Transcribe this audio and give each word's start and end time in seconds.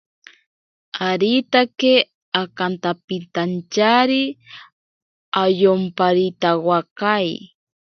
Aritake 1.09 1.93
akantapintyari 2.41 4.23
ayomparitawakai. 5.43 7.29